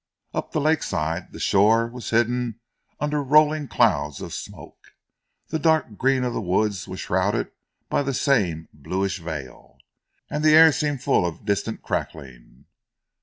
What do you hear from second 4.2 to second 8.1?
smoke, the dark green of the woods was shrouded by